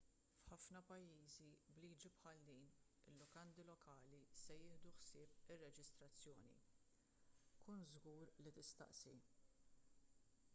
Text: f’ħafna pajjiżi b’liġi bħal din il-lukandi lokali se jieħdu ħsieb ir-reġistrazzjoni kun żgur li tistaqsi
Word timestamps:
f’ħafna 0.43 0.79
pajjiżi 0.91 1.49
b’liġi 1.75 2.09
bħal 2.15 2.39
din 2.47 2.63
il-lukandi 3.11 3.65
lokali 3.67 4.23
se 4.45 4.57
jieħdu 4.63 4.93
ħsieb 5.01 5.37
ir-reġistrazzjoni 5.57 6.57
kun 7.67 7.87
żgur 7.93 8.33
li 8.45 8.55
tistaqsi 8.61 9.15